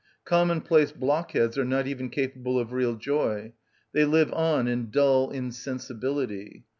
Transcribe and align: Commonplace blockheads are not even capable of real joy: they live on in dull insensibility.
Commonplace 0.25 0.91
blockheads 0.91 1.59
are 1.59 1.63
not 1.63 1.85
even 1.85 2.09
capable 2.09 2.57
of 2.57 2.71
real 2.73 2.95
joy: 2.95 3.53
they 3.93 4.03
live 4.03 4.33
on 4.33 4.67
in 4.67 4.89
dull 4.89 5.29
insensibility. 5.29 6.65